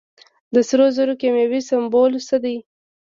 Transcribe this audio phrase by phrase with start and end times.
[0.53, 2.57] د سرو زرو کیمیاوي سمبول څه دی.